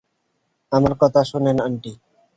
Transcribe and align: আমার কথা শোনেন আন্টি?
আমার 0.71 0.93
কথা 1.01 1.21
শোনেন 1.23 1.57
আন্টি? 1.59 1.91